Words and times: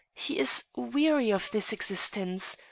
He 0.25 0.39
is 0.39 0.63
weary 0.75 1.31
of 1.31 1.47
this 1.51 1.71
exist 1.71 2.17
ence. 2.17 2.57